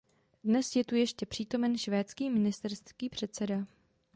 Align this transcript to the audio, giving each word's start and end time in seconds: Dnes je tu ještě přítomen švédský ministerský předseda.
Dnes 0.43 0.75
je 0.75 0.83
tu 0.83 0.95
ještě 0.95 1.25
přítomen 1.25 1.77
švédský 1.77 2.29
ministerský 2.29 3.09
předseda. 3.09 3.67